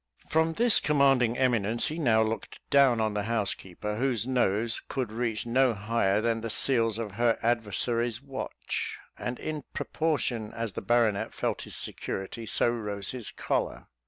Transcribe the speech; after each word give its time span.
From 0.27 0.53
this 0.53 0.79
commanding 0.79 1.37
eminence 1.37 1.89
he 1.89 1.99
now 1.99 2.23
looked 2.23 2.59
down 2.71 2.99
on 2.99 3.13
the 3.13 3.21
housekeeper, 3.25 3.97
whose 3.97 4.25
nose 4.25 4.81
could 4.87 5.11
reach 5.11 5.45
no 5.45 5.75
higher 5.75 6.21
than 6.21 6.41
the 6.41 6.49
seals 6.49 6.97
of 6.97 7.11
her 7.11 7.37
adversary's 7.43 8.19
watch; 8.19 8.97
and 9.15 9.37
in 9.37 9.63
proportion 9.75 10.53
as 10.55 10.73
the 10.73 10.81
baronet 10.81 11.35
felt 11.35 11.61
his 11.61 11.75
security, 11.75 12.47
so 12.47 12.71
rose 12.71 13.11
his 13.11 13.29
choler. 13.29 13.89